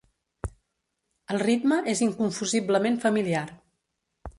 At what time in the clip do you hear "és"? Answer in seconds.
1.95-2.03